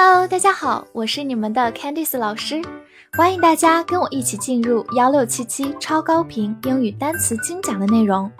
[0.00, 2.62] Hello，大家好，我是你们的 Candice 老师，
[3.14, 8.30] 欢迎大家跟我一起进入幺六七七超高频英语单词精讲的内容，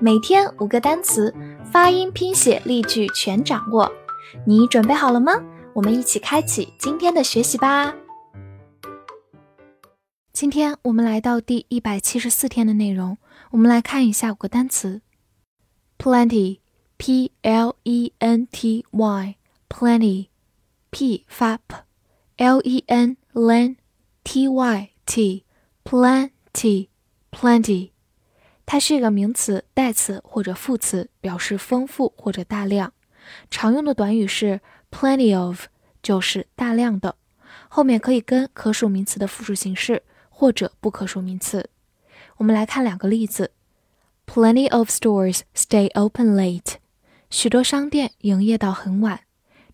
[0.00, 1.34] 每天五个单词，
[1.72, 3.90] 发音、拼写、例句全掌握，
[4.46, 5.32] 你准备好了吗？
[5.72, 7.92] 我们一起开启今天的学习吧。
[10.32, 13.18] 今天我们来到第一百七十四天的内容，
[13.50, 15.00] 我们来看一下五个单词
[15.98, 20.28] ：plenty，p l e n t y，plenty。
[20.98, 27.90] P 发 p，l e n len，t y t，plenty，plenty，
[28.66, 32.92] 它是一个名词、代词或者副词，表示丰富或者大量。
[33.48, 35.66] 常用的短语是 plenty of，
[36.02, 37.14] 就是大量的，
[37.68, 41.70] 后面可以跟可数名词的复数形式或者不可数名词。
[42.38, 43.52] 我们来看两个例子
[44.26, 46.78] ：Plenty of stores stay open late，
[47.30, 49.27] 许多商店营业到很晚。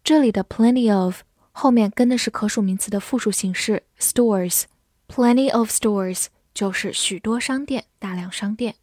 [0.03, 8.75] 这里的 plenty of 后面跟的是可数名词的复数形式 stores，plenty of stores 就是许多商店、大量商店。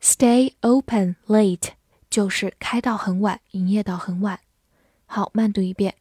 [0.00, 1.70] Stay open late
[2.10, 4.40] 就是开到很晚、营业到很晚。
[5.06, 5.94] 好，慢读一遍：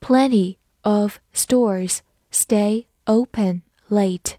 [0.00, 1.98] Plenty of stores
[2.32, 4.34] stay open late.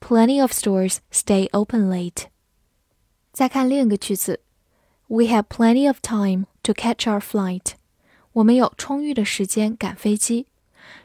[0.00, 2.26] Plenty of stores stay open late.
[3.32, 4.40] 再看另一个句子：
[5.08, 7.72] We have plenty of time to catch our flight.
[8.32, 10.46] 我们有充裕的时间赶飞机。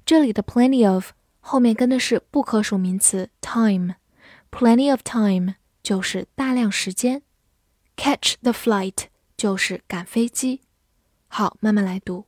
[0.05, 7.23] 这里的 plenty of 后面跟的是不可数名词 time，plenty of time 就是大量时间，
[7.95, 10.61] catch the flight 就是赶飞机。
[11.27, 12.25] 好，慢慢来读。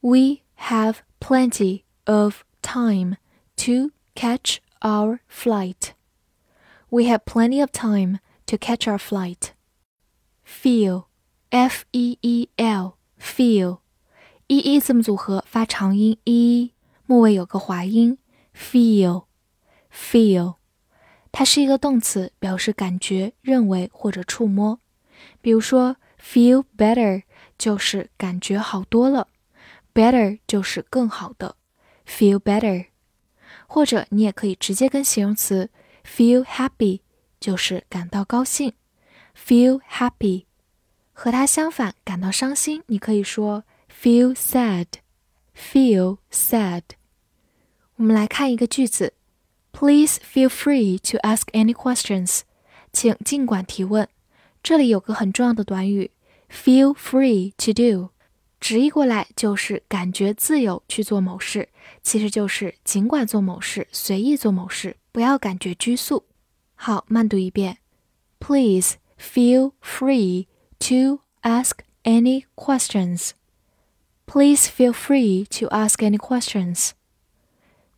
[0.00, 3.16] We have plenty of time
[3.56, 5.92] to catch our flight.
[6.90, 9.52] We have plenty of time to catch our flight.
[10.44, 11.06] Feel,
[11.50, 13.78] F E E L, feel.
[14.49, 16.73] e e 字母组合发长音 e，
[17.05, 18.17] 末尾有个滑音
[18.57, 20.55] feel，feel，
[21.31, 24.79] 它是一个动词，表示感觉、认为或者触摸。
[25.39, 27.21] 比如说 feel better
[27.59, 29.27] 就是感觉好多了
[29.93, 31.55] ，better 就是更好的
[32.07, 32.87] ，feel better。
[33.67, 35.69] 或者你也可以直接跟形容词
[36.03, 37.01] feel happy
[37.39, 38.73] 就是感到高兴
[39.37, 40.45] ，feel happy。
[41.13, 43.63] 和它相反，感到伤心，你可以说。
[43.98, 44.86] Feel sad,
[45.56, 46.82] feel sad。
[47.96, 49.14] 我们来看一个句子：
[49.72, 52.40] Please feel free to ask any questions。
[52.92, 54.08] 请尽管提问。
[54.62, 56.10] 这里有个很重要的短语，
[56.50, 58.10] feel free to do，
[58.58, 61.68] 直译过来就是感觉自由去做某事，
[62.02, 66.24] 其实就是尽管做某事，随意做某事，不要感觉拘束。
[66.74, 67.76] 好，慢读一遍：
[68.38, 70.46] Please feel free
[70.78, 73.32] to ask any questions。
[74.28, 76.90] Please feel free to ask any questions。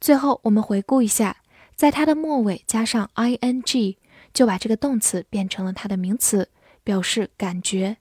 [0.00, 1.38] 最后，我们回顾一下，
[1.74, 3.96] 在它的末尾加上 ing，
[4.34, 6.50] 就把这个动词变成了它的名词，
[6.84, 7.96] 表示感觉。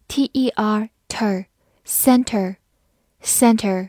[0.07, 3.89] t e r ter，center，center，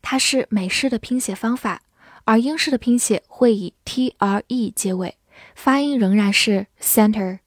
[0.00, 1.82] 它是美式的拼写方法。
[2.29, 5.17] 而英式的拼写会以 t r e 结尾，
[5.55, 7.39] 发音仍然是 center。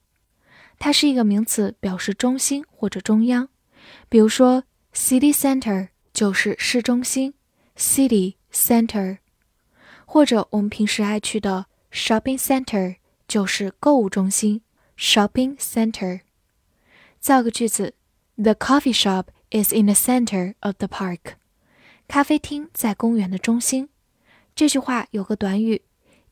[0.77, 3.47] 它是一个名词，表示中心或者中央。
[4.09, 7.33] 比如说，city center 就是市中心
[7.77, 9.19] ，city center。
[10.05, 14.63] 或者我们平时爱去的 shopping center 就是购物中心
[14.97, 16.19] ，shopping center。
[17.21, 17.93] 造个句子
[18.35, 21.35] ：The coffee shop is in the center of the park。
[22.09, 23.87] 咖啡厅在公园的中心。
[24.54, 25.82] 这句话有个短语，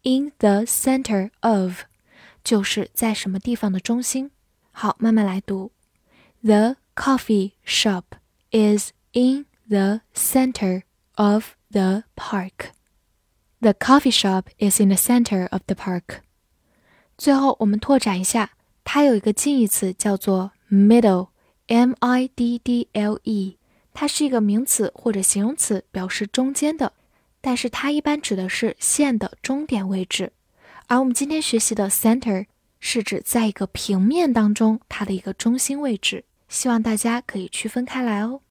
[0.03, 1.83] in the center of，
[2.43, 4.31] 就是在什么地方的中心。
[4.73, 5.73] 好，慢慢来读。
[6.43, 8.05] The coffee shop
[8.51, 10.83] is in the center
[11.15, 12.73] of the park.
[13.61, 16.21] The coffee shop is in the center of the park.
[17.17, 18.51] 最后，我们拓展一下，
[18.85, 23.57] 它有一个近义词叫做 middle，m i d d l e，
[23.95, 26.93] 它是一个名词或者形容词，表示中间的。
[27.42, 30.32] 但是它一般指的是线的终点位置，
[30.88, 32.46] 而我们今天学习的 center
[32.80, 38.42] 是指在一个平面当中它的一个中心位置，希望大家可以区分开来哦。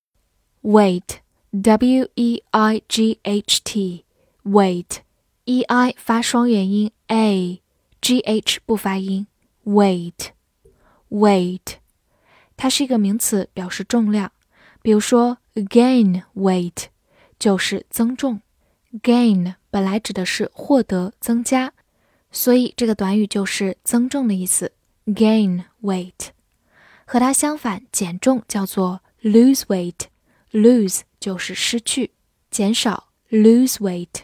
[0.63, 9.27] Weight，w e i g h t，weight，e i 发双元音 a，g h 不发音
[9.65, 11.61] ，weight，weight，
[12.57, 14.33] 它是一个名词，表示重量，
[14.83, 16.87] 比如说 gain weight
[17.39, 18.43] 就是增重。
[19.03, 21.73] Gain 本来指的是获得、增加，
[22.33, 24.73] 所以这个短语就是增重的意思
[25.07, 26.31] ，gain weight。
[27.05, 32.13] 和它相反，减重叫做 lose weight，lose 就是失去、
[32.51, 34.23] 减少，lose weight。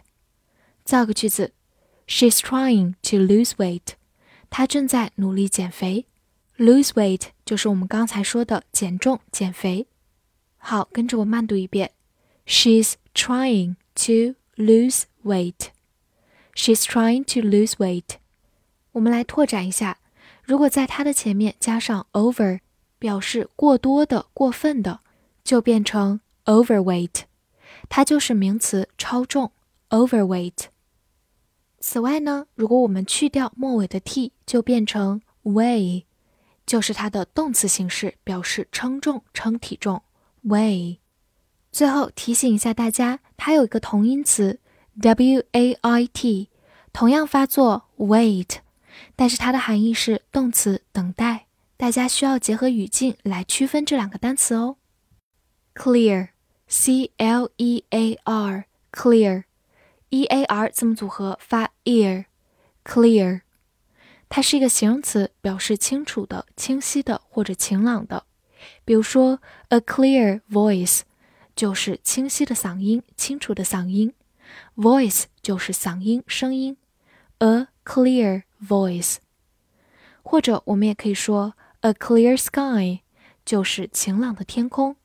[0.84, 1.52] 造个句子
[2.06, 3.94] ：She's trying to lose weight。
[4.50, 6.06] 她正在努力减肥。
[6.56, 9.88] lose weight 就是我们刚才说的减重、减肥。
[10.56, 11.90] 好，跟着我慢读一遍
[12.46, 15.68] ：She's trying to lose weight.
[16.54, 18.16] She's trying to lose weight.
[18.92, 19.98] 我们来拓展一下，
[20.42, 22.60] 如果在它的前面加上 over，
[22.98, 25.00] 表示过多的、过分的，
[25.44, 27.24] 就变成 overweight，
[27.88, 29.52] 它就是名词超重
[29.90, 30.66] overweight。
[31.78, 36.04] 此外呢，如果我们去掉末尾的 t，就变成 weigh，
[36.64, 40.02] 就是它的动词形式，表示称重、称体重
[40.42, 40.98] weigh。
[41.76, 44.60] 最后提醒一下大家，它有一个同音词
[44.98, 46.48] w a i t，
[46.90, 48.60] 同样发作 wait，
[49.14, 51.44] 但是它的含义是动词等待。
[51.76, 54.78] 大家需要结合语境来区分这两个单词哦。
[55.74, 59.44] clear，c l e a r，clear，e
[60.24, 63.42] a r 字母组合发 ear，clear，
[64.30, 68.24] 它是一个形容词，表示清楚的、清晰的或者晴朗的。
[68.86, 71.02] 比如说 a clear voice。
[71.56, 74.12] 就是清晰的嗓音，清楚的嗓音。
[74.76, 76.76] Voice 就是嗓音，声音。
[77.38, 79.16] A clear voice，
[80.22, 83.00] 或者我们也可以说 a clear sky，
[83.44, 84.96] 就是晴朗的天空。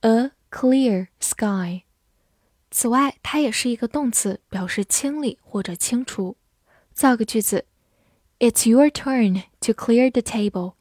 [0.00, 1.82] A clear sky。
[2.70, 6.36] 此外，它也是一个动词，表示清理或者清除。
[6.92, 7.64] 造个句子
[8.38, 10.74] ：It's your turn to clear the table。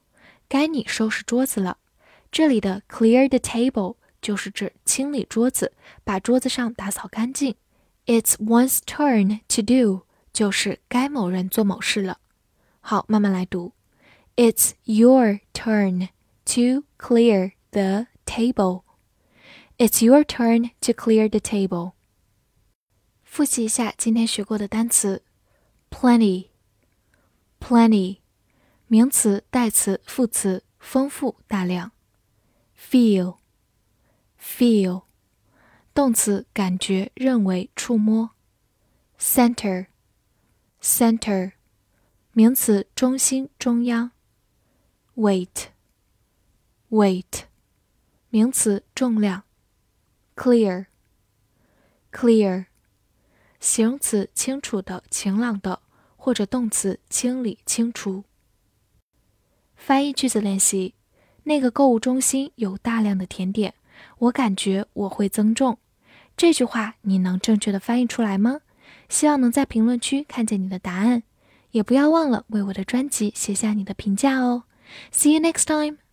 [0.48, 1.78] 该你收拾桌子了。
[2.32, 3.96] 这里的 clear the table。
[4.27, 5.73] 就是指清理桌子，
[6.05, 7.57] 把桌子上打扫干净。
[8.07, 12.19] It's one's turn to do，就是该某人做某事了。
[12.81, 13.73] 好，慢慢来读。
[14.37, 16.09] It's your turn
[16.47, 18.83] to clear the table.
[19.79, 21.93] It's your turn to clear the table.
[23.25, 25.23] 复习一下今天学过的单词：
[25.91, 26.49] plenty,
[27.61, 28.19] plenty，
[28.87, 31.93] 名词、代词、副词，丰富、大量。
[32.77, 33.37] feel。
[34.48, 35.04] feel，
[35.94, 38.30] 动词，感觉、认为、触摸。
[39.20, 41.52] center，center，
[42.32, 44.12] 名词，中心、中央。
[45.16, 47.44] weight，weight，
[48.30, 49.44] 名词，重量。
[50.36, 52.68] clear，clear，
[53.60, 55.82] 形容词，清楚的、晴朗的，
[56.16, 58.24] 或者动词，清理、清除。
[59.76, 60.96] 翻译句子练习：
[61.44, 63.74] 那个购物中心有大量的甜点。
[64.20, 65.78] 我感觉我会增重，
[66.36, 68.62] 这句话你能正确的翻译出来吗？
[69.10, 71.24] 希望能在评论区看见你的答案，
[71.72, 74.64] 也不要忘了为我的专辑写下你的评价哦。
[75.12, 76.07] See you next time.